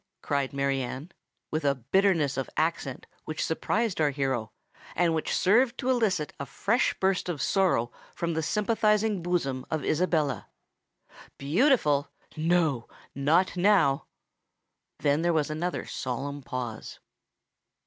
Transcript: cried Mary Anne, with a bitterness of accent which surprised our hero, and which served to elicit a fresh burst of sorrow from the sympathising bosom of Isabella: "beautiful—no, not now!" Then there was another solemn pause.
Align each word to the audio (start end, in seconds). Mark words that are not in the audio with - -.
cried 0.23 0.51
Mary 0.51 0.81
Anne, 0.81 1.11
with 1.51 1.63
a 1.63 1.75
bitterness 1.75 2.35
of 2.35 2.49
accent 2.57 3.05
which 3.25 3.45
surprised 3.45 4.01
our 4.01 4.09
hero, 4.09 4.51
and 4.95 5.13
which 5.13 5.37
served 5.37 5.77
to 5.77 5.91
elicit 5.91 6.33
a 6.39 6.45
fresh 6.47 6.95
burst 6.99 7.29
of 7.29 7.39
sorrow 7.39 7.91
from 8.15 8.33
the 8.33 8.41
sympathising 8.41 9.21
bosom 9.21 9.63
of 9.69 9.85
Isabella: 9.85 10.47
"beautiful—no, 11.37 12.87
not 13.13 13.55
now!" 13.55 14.07
Then 14.97 15.21
there 15.21 15.33
was 15.33 15.51
another 15.51 15.85
solemn 15.85 16.41
pause. 16.41 16.97